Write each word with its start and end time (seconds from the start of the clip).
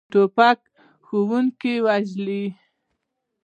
توپک 0.11 0.59
ښوونکي 1.05 1.73
وژلي. 1.85 2.45